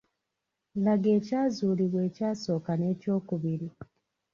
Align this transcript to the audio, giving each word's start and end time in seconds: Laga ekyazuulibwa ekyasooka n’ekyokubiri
Laga 0.83 1.09
ekyazuulibwa 1.17 1.99
ekyasooka 2.07 2.71
n’ekyokubiri 2.77 3.67